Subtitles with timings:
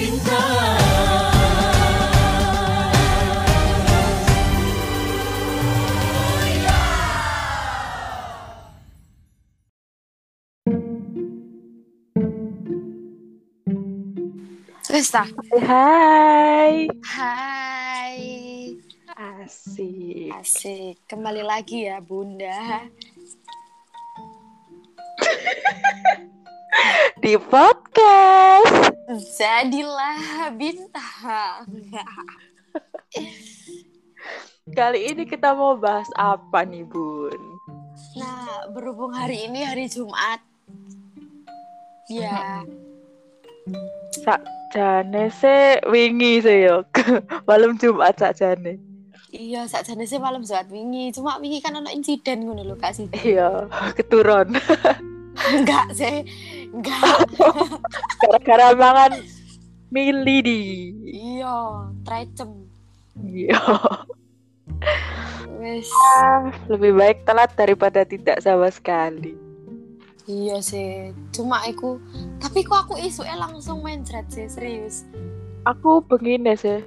[0.00, 0.16] Wes
[15.12, 15.28] ta?
[15.68, 16.88] Hai.
[17.04, 18.16] Hai.
[19.16, 20.32] Asik.
[20.32, 20.96] Asik.
[21.04, 22.88] Kembali lagi ya, Bunda.
[27.20, 28.94] Di podcast.
[29.36, 31.66] Jadilah bintang.
[34.70, 37.40] Kali ini kita mau bahas apa nih, Bun?
[38.16, 40.38] Nah, berhubung hari ini hari Jumat.
[42.10, 42.66] Ya,
[44.22, 46.82] Sakjane se wingi se yo.
[47.48, 48.78] Malam Jumat sakjane.
[49.30, 51.14] iya sakjane sih malam Jumat wingi.
[51.14, 53.34] Cuma wingi kan ono insiden ngono lho Kak Siti.
[53.34, 54.58] Iya, keturun.
[55.54, 56.26] Enggak sih.
[56.70, 57.26] Enggak.
[58.22, 59.12] Gara-gara mangan
[59.90, 60.60] mili di.
[61.10, 62.70] Iya, trecem.
[63.18, 63.60] Iya.
[65.60, 65.90] Wes.
[66.16, 69.36] Ah, Lebih baik telat daripada tidak sama sekali.
[70.30, 71.10] Iya sih.
[71.34, 71.98] Cuma aku
[72.38, 75.04] tapi kok aku isuke langsung mencret sih, serius.
[75.66, 76.80] Aku begini sih.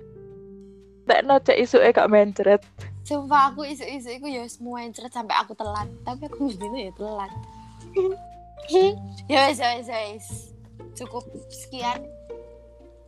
[1.03, 2.63] Tak cek isu gak mencret.
[3.03, 5.91] Sumpah aku isu-isu iku ya semua mencret sampai aku telat.
[6.07, 7.31] Tapi aku begini ya telat.
[9.31, 10.25] ya wes, ya wes, ya wes.
[10.93, 12.01] Cukup sekian.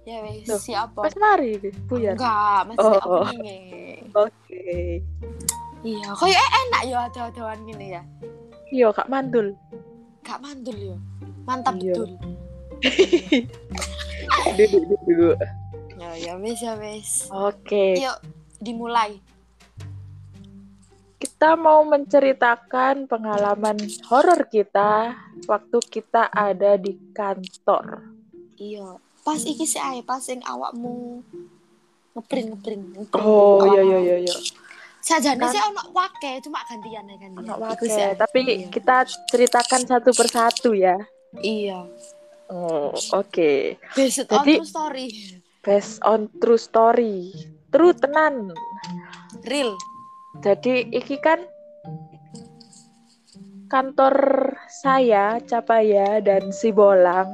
[0.06, 1.02] Ya wes, siapa?
[1.02, 1.58] Pas mari,
[1.90, 2.14] Buyan.
[2.18, 3.26] Enggak, masih Oh.
[4.16, 5.02] Oke.
[5.86, 8.02] Iya, kayak eh, enak ya ada-adaan gini ya.
[8.74, 9.54] Iya, Kak Mandul.
[10.26, 10.98] Gak mantul ya.
[11.46, 11.94] Mantap Iya.
[11.94, 12.10] betul.
[14.58, 15.38] Duduk duduk.
[15.96, 17.30] Ya, ya wes, ya wes.
[17.30, 18.02] Oke.
[18.02, 18.18] Yuk,
[18.60, 19.22] dimulai.
[21.46, 23.78] Kita mau menceritakan pengalaman
[24.10, 25.14] horor kita
[25.46, 28.02] waktu kita ada di kantor.
[28.58, 31.22] Iya, pas iki sih ae, pas sing awakmu
[32.18, 32.86] ngeprint ngeprint.
[32.98, 33.22] ngeprint.
[33.30, 34.36] Oh, iya iya iya iya.
[35.06, 37.46] Sajane Kan- sih ono wake, cuma gantian ya gantian.
[37.46, 38.18] Anak sih wake, ae.
[38.18, 38.68] tapi iya.
[38.74, 38.98] kita
[39.30, 40.98] ceritakan satu persatu ya.
[41.46, 41.86] iya.
[42.50, 43.78] Oh, oke.
[43.94, 45.08] Based on Jadi- true story.
[45.62, 47.38] Based on true story.
[47.70, 48.50] True tenan.
[49.46, 49.78] Real.
[50.40, 51.40] Jadi iki kan
[53.68, 54.16] kantor
[54.70, 57.34] saya Capaya dan Sibolang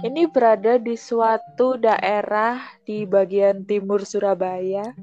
[0.00, 4.94] ini berada di suatu daerah di bagian timur Surabaya.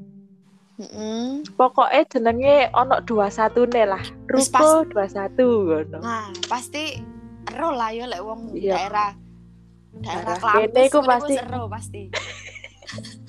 [0.76, 1.44] Mm-mm.
[1.56, 4.04] Pokoknya jenenge ono 21 nih lah.
[4.28, 6.00] Ruko 21 ngono.
[6.00, 7.00] Nah, pasti
[7.48, 8.76] ero lah ya lek wong Iya.
[8.76, 9.10] daerah
[9.96, 11.34] daerah Daerah iku ngono pasti.
[11.40, 12.02] ero pasti.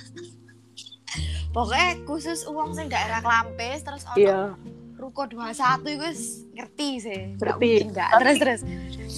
[1.57, 4.53] Pokoknya khusus uang sing daerah Klampes terus ono Iya,
[5.01, 7.21] ruko 21 iku wis ngerti sih.
[7.41, 7.71] Ngerti.
[7.81, 8.11] mungkin nggak.
[8.21, 8.61] Terus terus.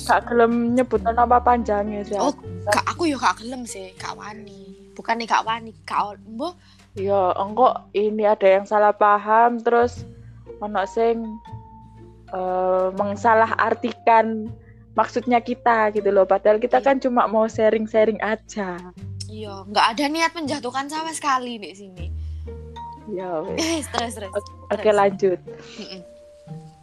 [0.06, 2.14] gak gelem nyebut nama panjangnya sih.
[2.14, 2.30] Oh,
[2.70, 4.78] Kak aku yo gak gelem sih, gak wani.
[4.94, 6.54] Bukan nih gak wani, gak mbok
[6.94, 10.06] Ya, engkau ini ada yang salah paham terus
[10.62, 11.22] ono sing
[12.30, 14.46] eh, mengsalah artikan
[14.94, 16.22] maksudnya kita gitu loh.
[16.22, 16.86] Padahal kita Iya.
[16.86, 18.78] kan cuma mau sharing-sharing aja.
[19.26, 22.17] Iya, nggak ada niat menjatuhkan sama sekali di sini.
[23.08, 23.40] Ya.
[23.56, 24.32] Eh, terus terus.
[24.68, 24.96] Oke Terus.
[24.96, 25.38] lanjut.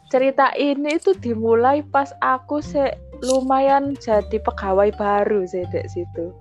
[0.09, 6.33] Cerita ini tuh dimulai pas aku se lumayan jadi pegawai baru sih dek situ.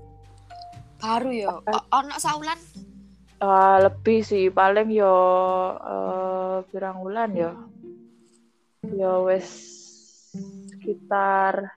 [1.00, 1.32] Baru?
[1.64, 2.56] O- Ono saulan?
[3.40, 5.16] Eh, lebih sih paling yo
[5.76, 7.52] eh pirang bulan yo.
[8.88, 9.48] Yo wes
[10.72, 11.76] sekitar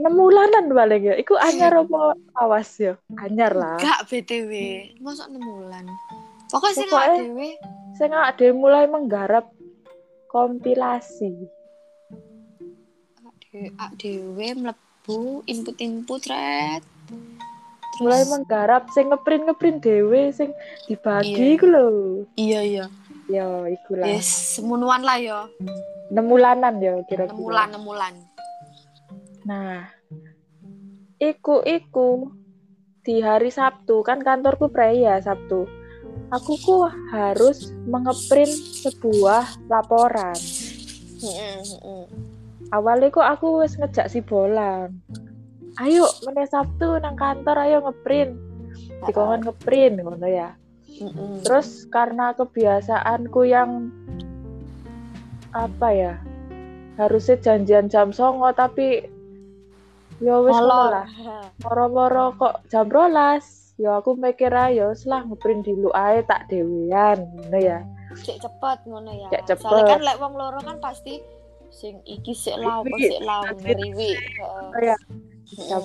[0.00, 1.14] enam bulanan paling ya.
[1.14, 2.96] Iku anyar apa awas yo?
[3.14, 3.76] Anyar lah.
[3.76, 4.52] Gak BTW.
[4.98, 5.84] Masuk 6 bulan.
[6.48, 7.48] Pokoknya sih Pokoknya- nggak dewe.
[7.94, 9.46] Saya ada mulai menggarap
[10.26, 11.36] kompilasi.
[13.76, 16.82] Ak dewe mlebu input-input red.
[18.00, 20.56] mulai menggarap sing ngeprint ngeprint dewe sing
[20.88, 21.52] dibagi Iya.
[21.52, 21.86] iku lho
[22.32, 22.84] Iya iya.
[23.28, 25.52] ya iku lah Yes, semunuan lah yo.
[26.08, 28.12] enam bulanan ya kira-kira 6 bulan, 6 bulan.
[29.44, 29.88] Nah
[31.20, 32.32] iku iku
[33.00, 35.64] di hari Sabtu kan kantorku pria Sabtu.
[36.30, 38.54] Aku ku harus mengeprint
[38.86, 40.36] sebuah laporan.
[42.70, 44.94] Awalnya kok aku wis ngejak si bolang.
[45.82, 48.38] Ayo meneh Sabtu nang kantor ayo ngeprint.
[49.10, 50.54] Dikongkon ngeprint ngono ya.
[51.42, 53.90] Terus karena kebiasaanku yang
[55.50, 56.14] apa ya
[56.94, 59.02] harusnya janjian jam songo tapi
[60.20, 61.08] ya wis lah
[61.64, 67.58] moro-moro kok jam rolas ya aku mikir ayo selah ngeprint dulu ae tak dewean ngono
[67.58, 67.80] ya
[68.10, 69.28] Cek cepet ngono ya.
[69.30, 69.70] Cek cepet.
[69.70, 71.22] Soalnya kan lek wong loro kan pasti
[71.70, 73.42] sing iki sik lau, apa sik lau.
[73.46, 74.66] Heeh.
[74.74, 74.98] Kayak
[75.46, 75.82] Heeh.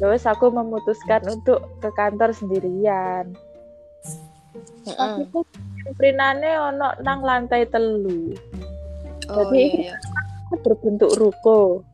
[0.00, 3.36] Terus aku memutuskan untuk ke kantor sendirian.
[4.84, 5.32] Tapi Mm-mm.
[5.32, 5.44] ku
[6.00, 8.32] prinane ono nang lantai telu.
[9.28, 10.56] Oh Jadi- iya, iya.
[10.64, 11.84] Berbentuk ruko.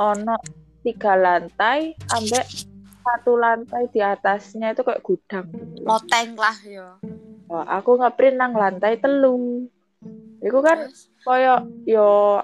[0.00, 0.36] Ono
[0.82, 2.46] tiga lantai ambek
[3.02, 5.46] satu lantai di atasnya itu kayak gudang.
[5.82, 6.96] loteng lah ya.
[7.50, 9.66] Oh, aku ngeprint nang lantai telu.
[10.40, 10.88] Iku kan
[11.26, 12.40] koyo yo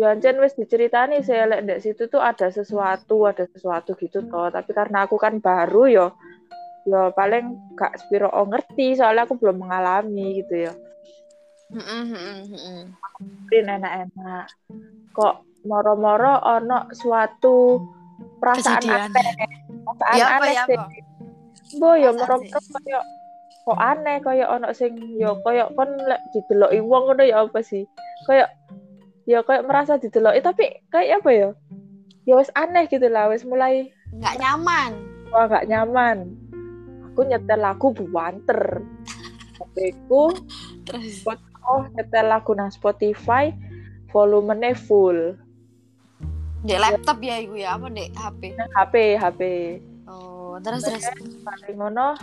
[0.00, 4.48] yo ancen wis diceritani saya lek ndek situ tuh ada sesuatu, ada sesuatu gitu toh.
[4.48, 6.06] Tapi karena aku kan baru yo
[6.88, 10.72] yo paling gak spiro ngerti soalnya aku belum mengalami gitu ya.
[13.48, 14.46] Print enak-enak.
[15.12, 15.34] Kok
[15.68, 17.76] moro-moro ono suatu
[18.40, 19.12] perasaan Kejadian.
[19.12, 19.28] aneh.
[19.84, 20.78] Perasaan Ya apa aneh ya sih.
[21.76, 23.00] Bo yo Perasaan moro-moro koyo
[23.68, 27.84] kok aneh koyo ono sing yo koyo kon lek dideloki wong ngono ya apa sih?
[28.24, 28.48] Koyo
[29.28, 31.48] ya koyo merasa dideloki tapi kayak apa ya?
[32.24, 34.92] Ya wis aneh gitu lah, wis mulai Nggak nyaman.
[35.28, 36.32] wah gak nyaman.
[37.12, 38.80] Aku nyetel lagu buanter.
[39.60, 40.32] HP-ku
[40.88, 41.24] Terus
[41.68, 43.52] oh nyetel lagu nang Spotify
[44.08, 45.36] volumenya full.
[46.64, 48.40] Di laptop ya iku ya apa dek HP.
[48.58, 49.42] Nang HP, HP.
[50.10, 51.06] Oh, terus terus.
[51.46, 52.18] Mari ngono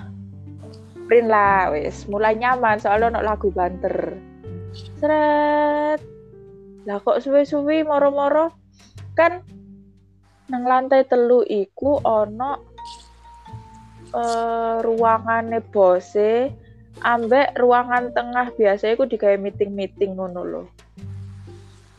[1.05, 4.17] print lah wis mulai nyaman soalnya ono lagu banter
[4.97, 6.01] seret
[6.85, 8.49] lah kok suwe-suwe moro-moro
[9.13, 9.45] kan
[10.49, 12.51] nang lantai telu iku ono
[14.13, 16.49] eh ruangane bose
[17.05, 20.63] ambek ruangan tengah biasa iku digawe meeting-meeting ngono lho.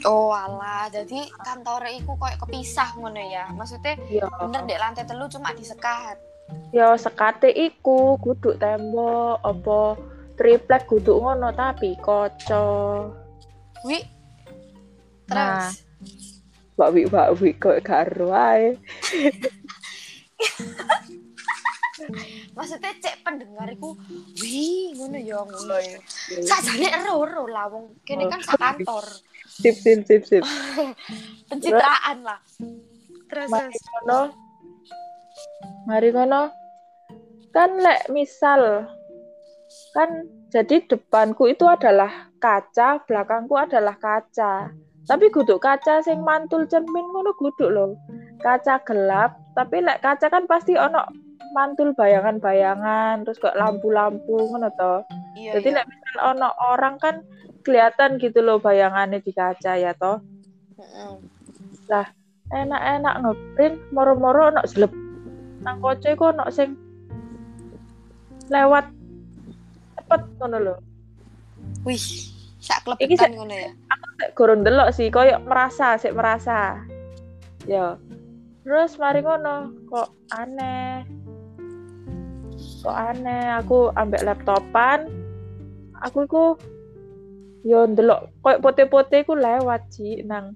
[0.04, 3.48] Oh alah, jadi kantor iku koyo kepisah ngono ya.
[3.56, 6.20] Maksudnya Ya, bener dek lantai telu cuma disekat.
[6.70, 9.98] ya sekate iku kudu tembok apa
[10.38, 12.66] triplek kudu ngono tapi kaca.
[13.88, 13.98] Wi.
[15.32, 15.66] Nah.
[15.66, 15.82] Terus
[16.76, 18.76] Mbak Wi, Mbak Wi kok karo ae.
[22.52, 23.96] maksudnya cek pendengar iku
[24.38, 25.98] wi ngono ya ngono ya.
[26.44, 29.04] Sajane ero-ero lah wong kene kan sak kantor.
[29.56, 30.44] Sip sip sip sip.
[31.48, 32.40] Pencitraan lah.
[33.32, 34.20] Terus Mari ngono.
[35.88, 36.42] Mari ngono.
[37.56, 38.84] Kan lek misal
[39.96, 44.70] kan jadi depanku itu adalah kaca, belakangku adalah kaca.
[45.06, 47.96] Tapi kudu kaca sing mantul cermin ngono kudu loh.
[48.42, 51.00] Kaca gelap, tapi lek kaca kan pasti ono
[51.56, 55.00] mantul bayangan-bayangan, terus kok lampu-lampu ngono toh.
[55.40, 55.56] Iya.
[55.58, 55.76] Jadi iya.
[55.80, 57.24] lek misal ono orang kan
[57.66, 60.22] kelihatan gitu loh bayangannya di kaca ya toh.
[60.78, 61.18] Mm-mm.
[62.46, 64.94] enak-enak ngeprint moro-moro ono slep
[65.66, 66.78] nang koce iku ono sing
[68.46, 68.86] lewat
[69.98, 70.76] cepet ngono lho
[71.82, 72.30] Wih,
[72.62, 73.70] sak klebetan ngono ya.
[74.16, 76.80] Sik gorong delok sih koyo merasa sik merasa
[77.66, 77.98] ya
[78.62, 81.02] terus mari ngono kok aneh
[82.80, 85.10] kok aneh aku ambek laptopan
[86.00, 86.44] aku iku
[87.66, 90.54] yo ndelok koyo pote-pote iku lewat sih nang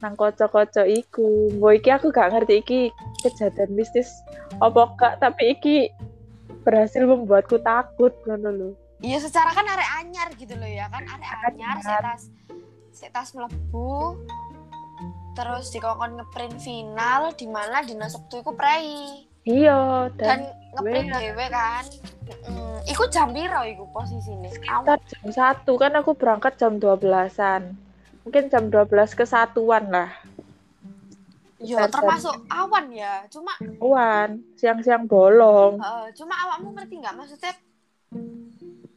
[0.00, 1.52] nang kocok-kocok iku.
[1.56, 2.80] Mbok iki aku gak ngerti iki
[3.24, 4.08] kejadian mistis
[4.64, 5.92] apa gak tapi iki
[6.64, 8.70] berhasil membuatku takut ngono lho.
[9.04, 12.16] Iya secara kan arek anyar gitu loh ya kan arek anyar Anyar.
[12.16, 12.20] setas
[12.96, 14.16] setas melebu
[15.36, 21.46] terus dikongkon ngeprint final di mana dina Sabtu iku prei iya dan dan ngeprint dhewe.
[21.48, 21.84] kan.
[22.50, 24.50] Mm, iku jam piro iku posisine?
[24.50, 27.78] sekitar jam satu kan aku berangkat jam 12-an
[28.26, 30.10] mungkin jam 12 kesatuan lah
[31.56, 33.24] Yo termasuk awan ya.
[33.32, 37.54] Cuma Wan siang-siang bolong eh, cuma awakmu ngerti nggak maksudnya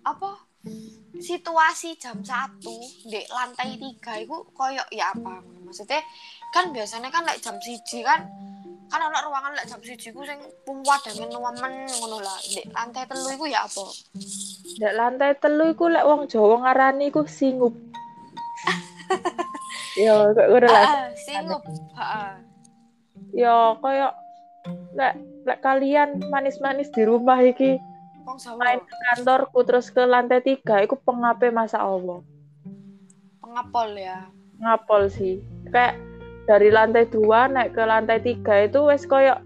[0.04, 0.44] apa
[1.20, 2.76] situasi jam satu
[3.08, 6.04] di lantai tiga itu koyok ya apa maksudnya
[6.52, 8.28] kan biasanya kan lek jam siji kan
[8.90, 12.38] kan ada ruangan lek jam siji ku sing puwat dan nemen ngono lah.
[12.42, 13.86] Di lantai telu iku ya apa?
[14.82, 17.78] Dek lantai telu iku lek wong Jawa ngarani iku singup.
[20.04, 20.86] Yo kok ngono lah.
[20.90, 21.64] Heeh, singup.
[21.94, 22.50] Heeh
[23.34, 24.10] yo koyo
[24.98, 25.14] lek
[25.46, 27.78] lek kalian manis-manis di rumah iki
[28.58, 32.22] main ke kantorku terus ke lantai tiga iku pengape masa Allah.
[33.42, 34.30] Pengapol ya.
[34.62, 35.42] Ngapol sih.
[35.74, 35.98] Kayak
[36.50, 39.38] dari lantai dua naik ke lantai tiga itu wes koyo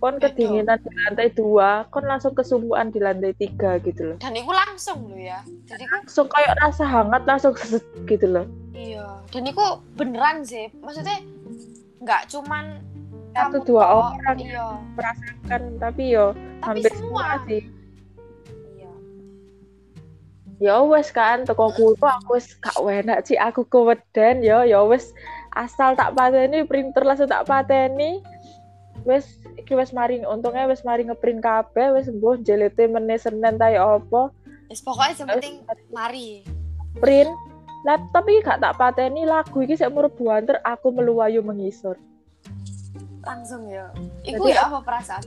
[0.00, 4.16] kon kedinginan di lantai dua kon langsung kesumbuan di lantai tiga gitu loh.
[4.20, 5.40] Dan iku langsung lo ya.
[5.64, 7.56] Jadi ku langsung kayak rasa hangat langsung
[8.04, 8.44] gitu loh.
[8.76, 9.24] Iya.
[9.32, 10.68] Dan iku beneran sih.
[10.84, 11.24] Maksudnya
[12.04, 12.84] nggak cuman
[13.30, 14.74] Satu dua orang iya.
[15.46, 17.38] kan tapi yo tapi hampir semua.
[17.38, 17.62] semua sih.
[18.76, 18.92] Iya.
[20.60, 25.14] Ya wes kan toko kulo aku wes gak enak sih aku keweden yo ya wes
[25.54, 28.22] asal tak pateni printer langsung tak pateni
[29.02, 29.26] wis
[29.56, 33.98] iki wis mari untungnya wis mari ngeprint kabeh wis mbuh jelete meneh Senin ta ya
[33.98, 34.30] apa
[34.70, 35.54] Wis pokoknya yang penting
[35.90, 36.46] mari.
[37.02, 37.32] print
[37.82, 41.98] laptop iki gak tak pateni lagu iki sik mlebu banter aku meluwayu mengisor
[43.20, 43.92] Langsung ya.
[44.24, 45.24] Iku Jadi ya apa perasaan?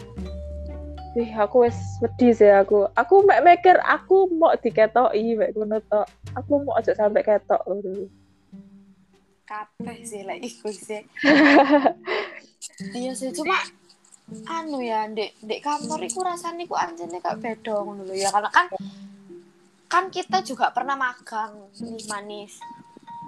[1.13, 2.89] Wih, aku wis wedi sih aku.
[2.98, 6.10] Aku mek mikir aku mau diketoki mek ngono tok.
[6.34, 8.10] Aku mau aja sampai ketok ngono.
[9.53, 11.05] Kabeh sih lah iku sih.
[12.98, 13.60] iya sih cuma
[14.50, 18.50] anu ya dek dek kantor iku rasanya iku anjene gak beda ngono lho ya karena
[18.50, 18.65] kan
[19.91, 22.57] kan kita juga pernah magang nih manis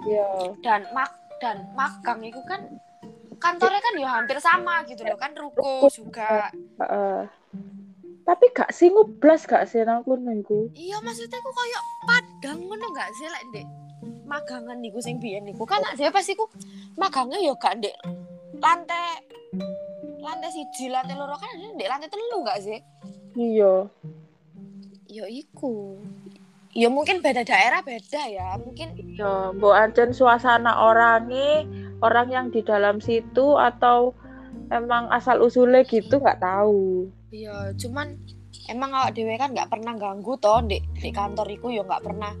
[0.04, 0.52] Iya.
[0.60, 1.08] dan mak
[1.40, 2.60] dan magang itu kan
[3.40, 7.20] kantornya kan ya hampir sama gitu loh kan ruko juga Heeh.
[8.26, 10.34] Tapi gak sih ngublas gak sih nang kono
[10.74, 13.66] iya maksudnya aku kayak padang ngono gak sih lek dek
[14.26, 15.62] magangan niku sing biyen niku.
[15.64, 16.50] Kan saya pasti ku?
[16.98, 17.96] Magangnya ya gak dek
[18.58, 19.22] lantai
[20.20, 21.38] lantai siji lantai loro.
[21.38, 22.78] Kan ada dek lantai telu gak sih?
[23.38, 23.86] Iya.
[25.06, 26.02] ya iku.
[26.76, 28.58] Ya mungkin beda daerah beda ya.
[28.60, 31.64] Mungkin Iya, mbok ancen suasana orangnya
[32.04, 34.12] orang yang di dalam situ atau
[34.68, 37.08] emang asal usulnya gitu nggak tahu.
[37.30, 38.16] ya cuman
[38.70, 42.32] emang awak dewe kan nggak pernah ganggu toh di di kantor iku ya nggak pernah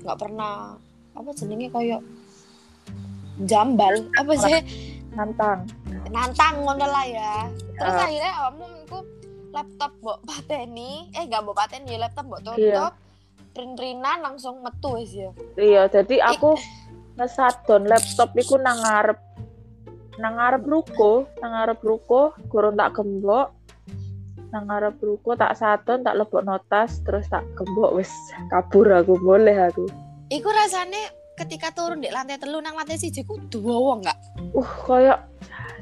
[0.00, 0.74] nggak pernah
[1.12, 1.98] apa jenenge koyo
[3.44, 4.58] jambal apa sih
[5.10, 5.66] Nantang.
[6.14, 7.34] nantang ngono lah ya
[7.74, 8.06] terus Ah.
[8.06, 8.32] akhirnya
[8.86, 8.98] iku
[9.50, 12.86] laptop mbok pateni eh nggak mbok pateni laptop mbok tutup Iya.
[13.50, 16.54] print-printan langsung metu wis ya Iya, jadi aku
[17.18, 19.18] ngesadon laptop iku nang ngarep
[20.20, 23.56] nang ngarep ruko, nang ngarep ruko, gurung tak gembok.
[24.50, 28.10] Nang ngarep ruko tak sadon, tak lebok notas, terus tak gembok wis
[28.50, 29.86] kabur aku boleh aku.
[30.26, 34.18] iku rasanya ketika turun di lantai telu nang lantai siji ku duwowo nggak
[34.54, 35.26] Uh, kayak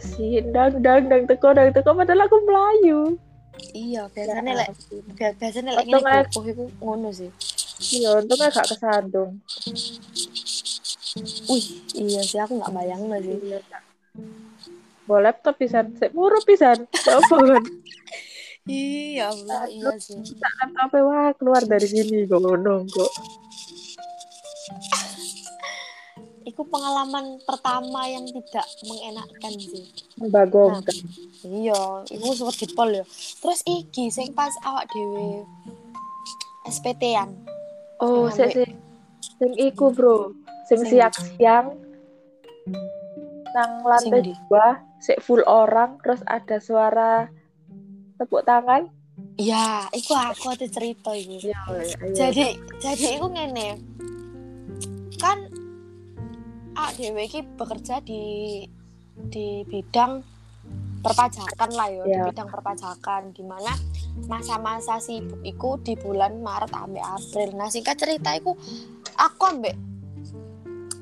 [0.01, 3.01] si dang dang dang teko dang teko padahal aku melayu.
[3.75, 4.69] iya Ya biasanya lek
[5.37, 7.31] biasanya lek Untung ngene kukuh iku ngono sih
[7.79, 9.39] Iya, untungnya gak kesandung.
[11.47, 13.07] wih iya sih aku nggak bayang
[13.71, 13.83] Kak.
[15.07, 16.85] Bawa laptop pisan, sik murah pisan.
[16.91, 17.63] Apa kan?
[18.69, 23.13] Iya Allah iya sih Tak laptopnya wah keluar dari sini kok ngono kok.
[26.45, 29.85] Iku pengalaman pertama yang tidak mengenakkan sih.
[30.17, 30.97] Membagongkan.
[31.45, 33.05] Iya, iku sempat dipol ya.
[33.39, 35.45] Terus iki sing pas awak dhewe
[36.67, 37.31] SPT-an.
[38.01, 38.71] Oh, Sing sik sik.
[39.39, 40.33] Sing iku, Bro.
[40.67, 41.79] Sing Sing- siang-siang
[43.57, 44.67] nang lantai Sing dua,
[45.01, 47.27] sik full orang, terus ada suara
[48.19, 48.91] tepuk tangan.
[49.39, 51.39] Iya, iku aku ada cerita iku.
[51.43, 52.15] Iya, ayo.
[52.15, 52.47] Jadi
[52.79, 53.69] jadi iku ngene.
[55.19, 55.51] Kan
[56.95, 58.63] dhewe iki bekerja di
[59.31, 60.23] di bidang
[61.03, 62.25] perpajakan lah ya, di Iya.
[62.31, 63.75] bidang perpajakan di mana
[64.27, 67.49] masa-masa sibuk iku di bulan Maret sampai April.
[67.55, 68.55] Nah, singkat cerita iku
[69.19, 69.75] aku ambek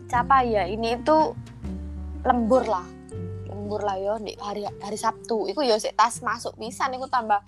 [0.06, 1.34] siapa ya ini itu
[2.24, 2.86] lembur lah
[3.66, 7.42] lembur lah yo di hari hari Sabtu iku yo sik tas masuk pisan iku tambah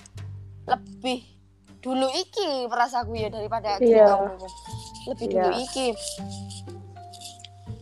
[0.67, 1.23] lebih
[1.79, 4.03] dulu iki perasaku ya daripada Iya.
[4.03, 4.47] ceritamu iku.
[5.15, 5.63] lebih dulu Iya.
[5.63, 5.87] iki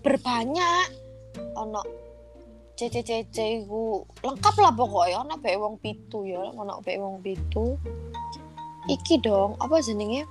[0.05, 0.87] berbanyak
[1.57, 1.81] ono
[2.77, 7.81] CC-CC iku lengkap lah pokoknya ono bae wong pitu ya ono bae wong pitu
[8.87, 10.29] iki dong apa jenenge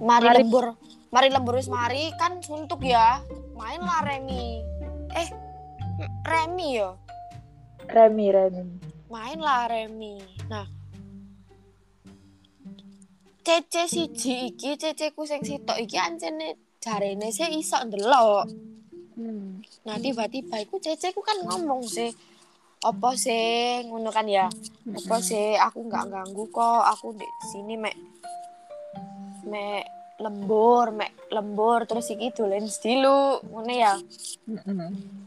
[0.00, 0.36] mari, Mari.
[0.40, 0.64] lembur
[1.12, 3.20] mari lembur wis mari kan suntuk ya
[3.52, 4.64] main lah Remi
[5.12, 5.28] eh
[6.22, 6.90] Remi ya?
[7.90, 8.92] Remi, Remi.
[9.12, 10.16] main lah Remi.
[10.48, 10.64] Nah.
[13.42, 18.46] Cece siji iki ceceku sing sitok iki ancene jarene sih iso ndelok.
[19.18, 19.60] Hmm.
[19.84, 22.14] Nah tiba-tiba iku ceceku kan ngomong sih
[22.82, 23.82] apa sih?
[23.90, 24.46] Ngono kan ya?
[24.88, 25.58] Apa sih?
[25.58, 26.82] Aku nggak ganggu kok.
[26.96, 27.98] Aku di sini mek
[29.42, 33.94] mek lembur mek lembur terus iki dolen stilu ngono ya.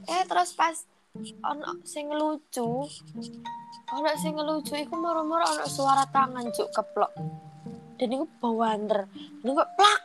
[0.06, 0.76] Eh terus pas
[1.42, 2.86] ono sing lucu
[3.96, 7.14] ono sing lucu iku moro-moro ono suara tangan cuk keplok.
[7.96, 9.08] Dan iku bawander
[9.42, 10.02] dan plak.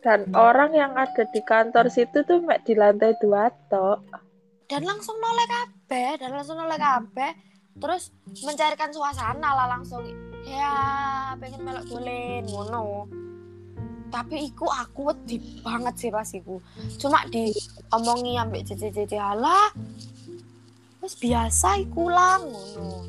[0.00, 4.00] Dan orang yang ada di kantor situ tuh mek di lantai dua tok.
[4.66, 7.30] dan langsung noleh kabeh dan langsung noleh kabeh.
[7.76, 8.10] Terus
[8.42, 10.02] mencarikan suasana lah langsung.
[10.46, 10.74] Ya
[11.38, 13.06] pengen melok dolen ngono
[14.08, 16.62] tapi iku aku wedi banget sih pas iku.
[16.98, 19.70] Cuma diomongi ambek cece-cece halah
[21.02, 23.06] wis biasa iku lah ngono.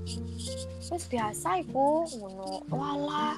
[0.89, 2.65] Wis biasa iku ngono.
[2.69, 3.37] Walah.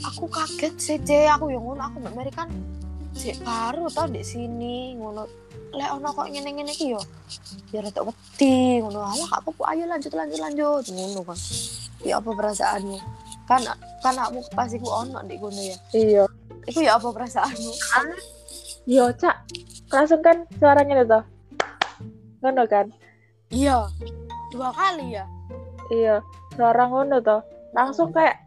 [0.00, 0.96] Aku kaget sih
[1.28, 2.48] aku yang ngono aku mbak Mary kan
[3.12, 5.26] sik baru tau di sini ngono.
[5.70, 7.00] Lek ono kok ngene-ngene iki yo
[7.70, 9.02] ya rada wedi ngono.
[9.02, 9.62] Alah gak apa-apa.
[9.76, 10.84] Ayo lanjut lanjut lanjut.
[10.90, 11.38] Ngono kan.
[12.00, 13.66] Ya apa perasaanmu kan
[13.98, 15.76] kan aku pasti ku ono di kono ya?
[15.90, 16.24] Iya.
[16.70, 17.72] Iku ya apa perasaanmu?
[18.86, 19.42] Yo cak.
[19.90, 21.20] Langsung kan suaranya itu
[22.38, 22.86] ngono kan?
[23.50, 23.90] Iya.
[24.54, 25.26] Dua kali ya?
[25.90, 26.22] Iya
[26.54, 27.42] suara ngono tuh
[27.74, 28.38] langsung kayak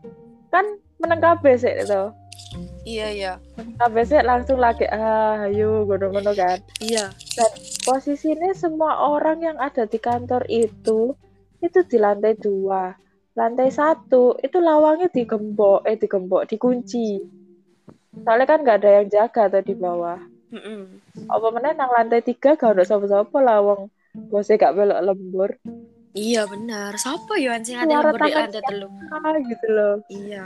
[0.47, 0.63] kan
[1.03, 2.03] meneng kabeh itu.
[2.87, 3.33] Iya iya.
[3.79, 6.63] Kabeh sih langsung lagi ah ayo ngono-ngono kan.
[6.79, 7.11] Iya.
[7.83, 11.11] Posisinya semua orang yang ada di kantor itu
[11.63, 12.95] itu di lantai dua
[13.33, 17.21] lantai satu itu lawangnya digembok eh digembok dikunci.
[18.13, 20.21] Soalnya kan nggak ada yang jaga tuh di bawah.
[21.33, 23.89] Apa mana nang lantai tiga gak ada siapa-siapa lawang.
[24.29, 25.51] Bosnya gak belok lembur.
[26.13, 28.87] Iya benar siapa ya sing ada lembur di lantai telu?
[29.49, 29.93] gitu loh.
[30.13, 30.45] Iya.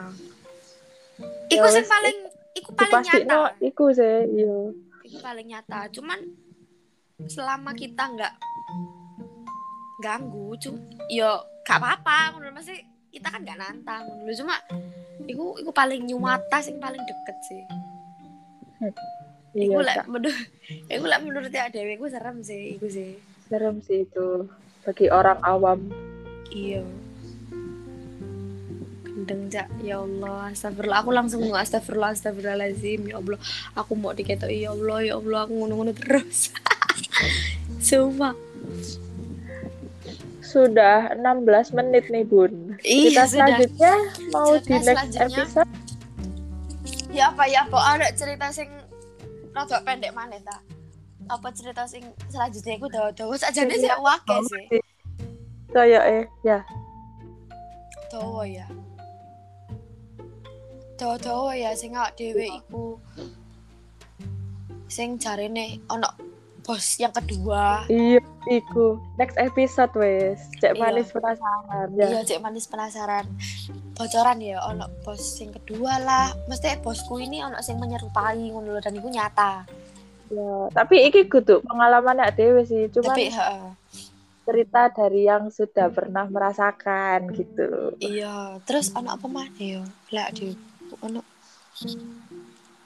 [1.52, 2.18] Ya iku wes, paling
[2.56, 3.36] iku paling pasti nyata.
[3.36, 4.58] no iku sih iya.
[5.04, 5.92] Itu paling nyata.
[5.92, 6.20] Cuman
[7.28, 8.34] selama kita nggak
[10.00, 10.80] ganggu cum
[11.12, 12.80] yo gak apa-apa menurut masih
[13.12, 14.08] kita kan nggak nantang.
[14.24, 14.56] Dulu cuma
[15.28, 17.64] iku iku paling nyumata sing paling deket sih.
[19.58, 20.08] Iya iku lek Kak.
[20.08, 20.38] menurut
[20.88, 23.20] iku lek menurut ya dewe iku serem sih iku sih.
[23.52, 24.48] Serem sih itu
[24.88, 25.92] bagi orang awam.
[26.54, 26.88] Iya.
[29.04, 29.68] Gendeng cak.
[29.84, 31.04] Ya Allah astagfirullah.
[31.04, 33.12] Aku langsung ngomong astagfirullah astagfirullahaladzim.
[33.12, 33.40] Ya Allah
[33.76, 36.56] aku mau diketok ya Allah ya Allah aku ngono-ngono terus.
[37.88, 38.47] Sumpah
[40.58, 43.28] sudah 16 menit nih bun Iya, kita sudah.
[43.30, 43.94] selanjutnya
[44.34, 45.70] mau Cerita di next episode
[47.08, 48.70] Ya apa ya apa ada cerita sing
[49.52, 50.58] rada pendek mana ta?
[51.28, 54.66] Apa cerita sing selanjutnya iku dawa-dawa sajane sih wake sih.
[55.68, 56.62] kayak eh ya
[58.08, 58.68] Dawa ya.
[60.96, 63.02] Dawa-dawa ya sing awak dhewe iku
[64.88, 66.08] sing jarene ono
[66.68, 67.88] bos yang kedua.
[67.88, 68.20] iya
[68.52, 70.84] iku next episode wes cek Iya.
[70.84, 73.26] manis penasaran ya Iya, cek manis penasaran.
[73.96, 76.36] Bocoran ya ono bos sing kedua lah.
[76.52, 79.64] Mesti bosku ini ono sing menyerupai ngono dan iku nyata.
[80.28, 83.32] Ya, tapi iki kudu pengalaman dewe sih cuman Tapi
[84.44, 89.88] cerita dari yang sudah pernah merasakan gitu Iya, terus ono apa mana ya?
[90.12, 90.52] Lek di
[91.00, 91.24] ono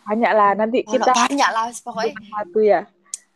[0.02, 2.82] banyak lah nanti kita banyak lah pokoknya satu ya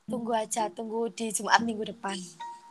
[0.05, 2.13] tunggu aja tunggu di Jumat minggu depan.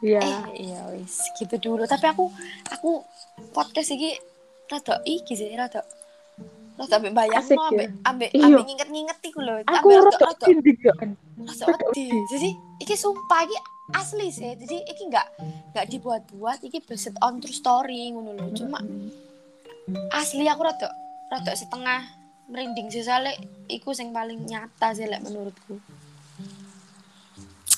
[0.05, 0.21] Iya.
[0.23, 1.83] eh iya wis gitu dulu.
[1.87, 2.31] Tapi aku
[2.71, 3.03] aku
[3.51, 4.15] podcast iki
[4.71, 5.83] rada iki sih rada
[6.79, 7.91] rada ambek bayang Asik no ambek ya?
[8.07, 8.45] ambek Iya.
[8.47, 9.55] ambek nginget-nginget iku lho.
[9.67, 11.11] Aku ambek rada ya kan
[11.67, 12.07] rada wedi.
[12.31, 12.49] Jadi
[12.87, 13.59] iki sumpah iki
[13.99, 14.55] asli sih.
[14.55, 15.27] Jadi iki nggak
[15.75, 18.47] nggak dibuat-buat iki based on true story ngono lho.
[18.55, 18.79] Cuma
[20.15, 20.87] asli aku rada
[21.35, 22.07] rada setengah
[22.47, 23.03] merinding sih.
[23.03, 23.35] Soalnya
[23.67, 25.83] iku sing paling nyata sih lek menurutku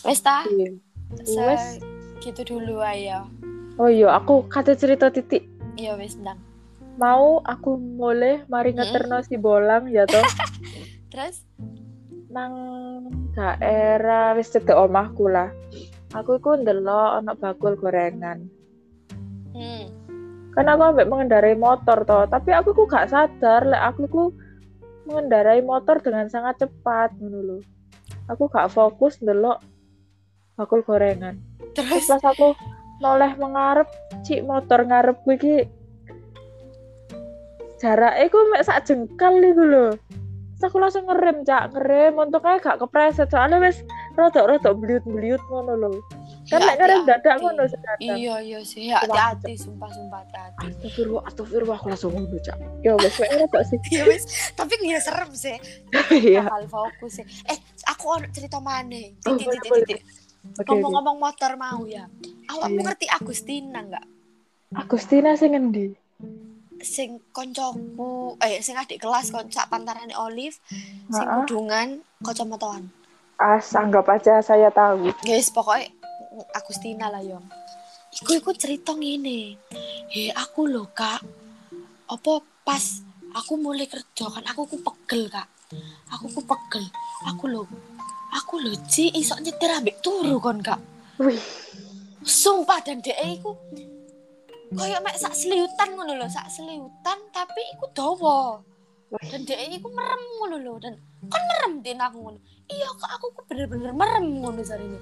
[0.06, 0.78] wes ta Iya.
[1.26, 1.82] Wes.
[2.22, 3.26] gitu dulu ayo.
[3.76, 5.44] oh iya aku kata cerita titik
[5.76, 6.40] Iya wis ndang.
[6.96, 10.24] mau aku mulai mari ngeterno si bolang ya toh
[11.12, 11.44] Terus
[12.32, 12.52] nang
[13.36, 15.52] daerah wis cedek omahku lah
[16.16, 18.48] aku iku ndelok ana bakul gorengan
[19.52, 19.84] hmm.
[20.56, 24.22] kan aku ambek mengendarai motor toh tapi aku ku gak sadar lek aku ku
[25.04, 27.58] mengendarai motor dengan sangat cepat ngono lho
[28.28, 29.60] aku gak fokus ndelok
[30.56, 31.38] bakul gorengan.
[31.76, 32.08] Terus?
[32.08, 32.56] Terus pas aku
[33.04, 33.88] noleh mengarep
[34.24, 35.56] cik motor ngarep gue iki
[37.76, 39.86] jaraknya ku mek sak jengkal iku lho.
[40.56, 42.16] Terus aku langsung ngerem cak ngerem.
[42.16, 43.84] Untungnya gak kepreset soalnya wes
[44.16, 45.90] rodok-rodok beliut-beliut ngono lho.
[46.48, 50.72] Kan Ya, ngerem dadak ngono sekarang Iya iya sih, ya, hati-hati sumpah sumpah hati-hati.
[50.72, 52.56] Astagfirullah, astagfirullah aku langsung ngono cak.
[52.80, 53.78] Ya wes mek rodok sih?
[53.92, 54.24] Iya wis,
[54.56, 55.60] tapi ya serem sih.
[56.24, 56.48] iya.
[56.48, 57.26] Bakal fokus sih.
[57.52, 59.12] Eh, aku cerita mana?
[59.28, 60.00] Oh, Titik titik.
[60.00, 60.00] titik.
[60.56, 62.06] Ngomong-ngomong motor mau ya.
[62.46, 62.84] Awakmu Iya.
[62.86, 64.06] ngerti Agustina enggak?
[64.72, 65.94] Agustina sing ngendi
[66.76, 70.60] Sing koncoku, eh sing adik kelas kon sak pantarane Olive,
[71.08, 71.44] sing Heeh.
[71.44, 71.88] kudungan
[72.20, 72.92] kacamataan.
[73.36, 75.92] as anggap aja saya tahu Guys, pokoknya
[76.52, 77.44] Agustina lah yang.
[78.14, 79.60] Iku iku cerita ngene.
[80.08, 81.20] He aku lho kak.
[82.06, 82.32] Apa
[82.62, 83.04] pas
[83.34, 85.48] aku mulai kerja kan aku ku pegel kak.
[86.12, 86.84] Aku ku pegel.
[87.28, 87.64] Aku lho.
[88.34, 90.80] Aku lho Ci iso nyetir ambek turu kon kak.
[91.22, 91.38] wih
[92.26, 93.54] Sumpah dan dhek iku
[94.74, 98.58] kayak mek sak seliutan ngono lho, sak seliutan tapi iku dawa.
[99.30, 100.94] Dan dhek iku merem ngono lho dan
[101.30, 102.38] kan merem din aku ngono.
[102.66, 104.98] Iya kak aku ku bener-bener merem ngono jarine.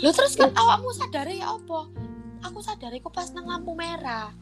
[0.00, 1.84] Lho terus kan awakmu sadare ya apa?
[2.48, 4.32] Aku sadare ku pas nang lampu merah.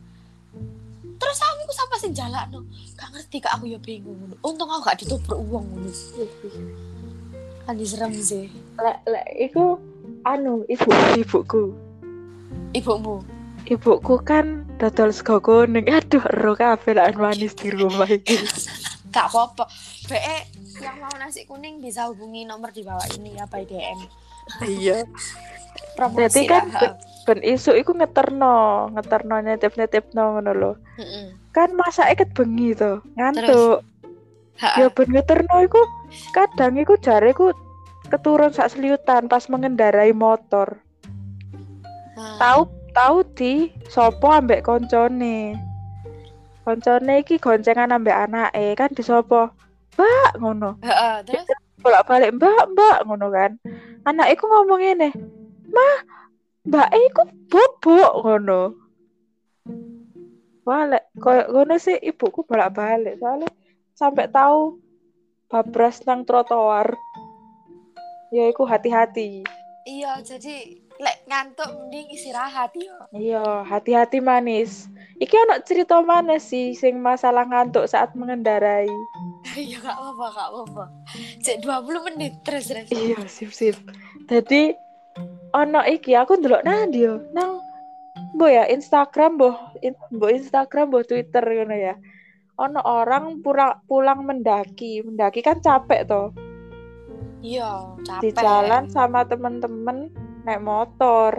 [1.18, 2.62] terus aku ku siapa sing jalakno
[2.94, 4.38] gak ngerti kak aku ya bingung ngono.
[4.47, 5.90] untung aku gak ditubruk uang ngono
[7.69, 8.49] kan diserem sih.
[8.81, 9.77] Lek lek iku
[10.25, 10.89] anu ibu
[11.21, 11.77] ibuku.
[12.73, 13.21] Ibumu?
[13.69, 15.85] Ibuku kan dodol sego kuning.
[15.93, 18.41] Aduh ero kabeh lek manis di rumah iki.
[19.13, 19.69] Gak apa-apa.
[20.09, 20.17] Be
[20.81, 23.99] yang mau nasi kuning bisa hubungi nomor di bawah ini ya by DM
[24.63, 25.03] iya.
[25.99, 26.65] Promosi Berarti kan
[27.27, 30.73] ben isuk iku ngeterno ngeterno netep-netepno ngono lho.
[30.97, 31.35] Heeh.
[31.51, 33.83] kan masa eket bengi to ngantuk
[34.59, 34.83] Ha-ha.
[34.83, 35.79] ya ben ngeterno iku
[36.35, 37.55] kadang iku jare iku
[38.11, 40.83] keturun sak seliutan pas mengendarai motor.
[42.18, 45.55] Tahu tahu di sopo ambek koncone?
[46.66, 49.55] Koncone iki goncengan ambek anake kan di sopo?
[49.94, 50.83] Mbak ngono.
[51.23, 51.47] Terus?
[51.79, 53.55] Bolak balik mbak mbak ngono kan.
[54.03, 55.14] Anak iku ngomong ini
[55.71, 55.97] mah
[56.66, 58.62] mbak iku bobok ngono.
[60.66, 63.47] Balik koyo ngono sih ibuku bolak balik soalnya
[63.99, 64.79] sampai tahu
[65.51, 66.95] babras nang trotoar.
[68.31, 69.43] Ya iku hati-hati.
[69.89, 72.95] Iya jadi lek ngantuk mending istirahat yo.
[73.11, 74.87] Iya hati-hati manis.
[75.19, 78.87] Iki ono cerita mana sih sing masalah ngantuk saat mengendarai?
[79.59, 80.85] Iya gak apa-apa gak apa-apa.
[81.43, 82.87] Cek 20 menit terus terus.
[82.95, 83.75] Iya sip sip.
[84.29, 84.77] Jadi
[85.57, 87.19] ono iki aku ndelok nang yo?
[87.35, 87.65] Nang
[88.35, 91.95] Bo ya Instagram boh in, bo Instagram boh Twitter ngono ya
[92.59, 95.01] ono orang pulang pulang mendaki.
[95.07, 96.35] Mendaki kan capek toh.
[97.38, 98.23] Iya capek.
[98.23, 100.11] Di jalan sama temen-temen
[100.42, 101.38] naik motor.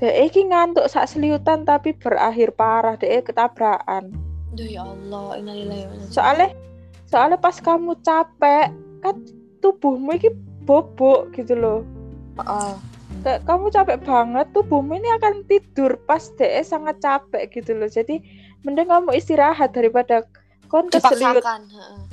[0.00, 2.96] Dek iki ngantuk sak seliutan tapi berakhir parah.
[2.96, 4.10] Dek ketabrakan.
[4.54, 6.54] Duh ya Allah, innalillahi ilaihi soalnya
[7.10, 8.70] soalnya pas kamu capek
[9.02, 9.18] kan
[9.58, 10.30] tubuhmu iki
[10.62, 11.80] bobok gitu loh.
[13.22, 17.90] Kayak kamu capek banget tubuhmu ini akan tidur pas DE sangat capek gitu loh.
[17.90, 18.18] Jadi
[18.64, 20.24] mending kamu istirahat daripada
[20.66, 21.44] kon keseliut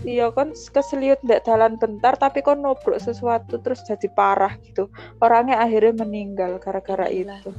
[0.03, 5.57] iya kon keseliut ndak jalan bentar tapi kon nobrok sesuatu terus jadi parah gitu orangnya
[5.57, 7.39] akhirnya meninggal gara-gara Gila.
[7.39, 7.51] itu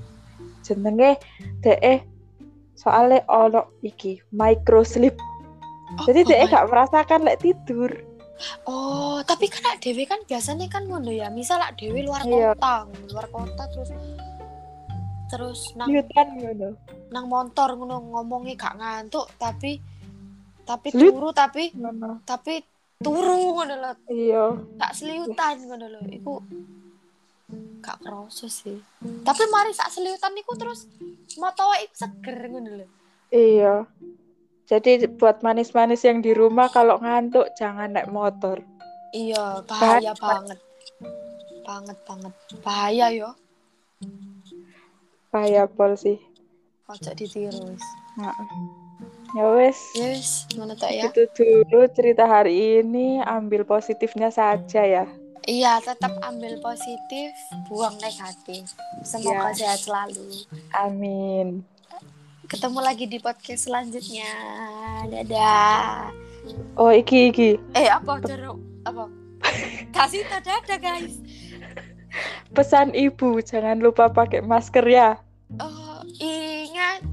[0.63, 1.19] jenenge
[1.61, 2.05] DE
[2.77, 5.17] soalnya ono iki micro sleep
[5.93, 7.93] Oh, jadi oh DE my- gak merasakan lek tidur
[8.67, 11.31] Oh, tapi kan Dewi kan biasanya kan ngono ya.
[11.31, 12.59] Misal Ak Dewi luar Iya.
[12.59, 13.95] kota, luar kota terus
[15.33, 16.69] terus nang Seliutan ngono
[17.09, 19.81] nang motor ngono ngomongnya gak ngantuk tapi
[20.69, 21.17] tapi Seliut.
[21.17, 22.61] turu tapi ngono tapi
[23.01, 23.93] turu ngono lho.
[24.13, 24.45] iya
[24.79, 26.01] Gak seliutan ngono lho.
[26.13, 26.35] Iku
[27.83, 28.79] gak kerasa sih.
[29.27, 30.87] Tapi mari sak seliutan iku terus
[31.41, 32.87] motowe iku seger ngono lho.
[33.33, 33.89] Iya.
[34.69, 38.63] Jadi buat manis-manis yang di rumah kalau ngantuk jangan naik motor.
[39.13, 40.13] Iya, bahaya Bahaya.
[40.17, 40.59] banget.
[41.67, 42.33] Banget banget.
[42.65, 43.31] Bahaya yo.
[45.33, 46.21] Bahaya pol sih.
[46.87, 47.85] Ojo ditiru wis.
[48.15, 48.37] Nah.
[49.33, 51.09] Ya wes, Yes, ngono tok ya.
[51.09, 53.17] itu dulu cerita hari ini.
[53.19, 55.05] Ambil positifnya saja ya.
[55.43, 57.33] Iya, tetap ambil positif,
[57.65, 58.69] buang negatif.
[59.03, 59.73] Semoga Ya.
[59.73, 60.45] sehat selalu.
[60.77, 61.65] Amin.
[62.45, 64.29] Ketemu lagi di podcast selanjutnya.
[65.09, 66.13] Dadah.
[66.77, 68.61] Oh iki iki Eh, apa jeruk?
[68.85, 69.09] Apa?
[69.97, 71.17] Kasih dadah, guys.
[72.57, 75.21] Pesan ibu jangan lupa pakai masker ya.
[75.61, 77.05] Oh, ingat.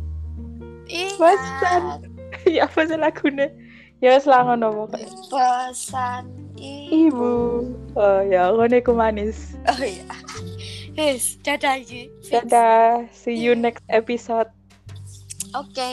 [0.89, 1.81] Pesan.
[2.05, 2.19] Ingat.
[2.55, 3.51] ya apa sih lagunya?
[3.99, 5.11] Ya lah ngono pokoknya.
[5.27, 6.23] Pesan
[6.55, 6.87] Ibu.
[6.87, 7.33] ibu.
[7.99, 9.59] Oh ya ngono iku manis.
[9.67, 10.07] Oh iya.
[10.99, 12.11] Yes, dadah iki.
[12.23, 12.31] Fix.
[12.31, 13.07] Dadah.
[13.15, 14.51] See you next episode.
[15.55, 15.91] Oke.